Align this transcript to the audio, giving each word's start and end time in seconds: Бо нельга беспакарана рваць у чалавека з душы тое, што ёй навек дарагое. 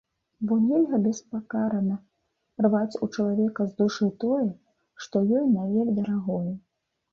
Бо 0.51 0.55
нельга 0.67 0.97
беспакарана 1.07 1.97
рваць 2.67 2.99
у 3.07 3.11
чалавека 3.15 3.61
з 3.69 3.79
душы 3.83 4.11
тое, 4.25 4.49
што 5.05 5.25
ёй 5.37 5.45
навек 5.57 5.95
дарагое. 6.03 6.45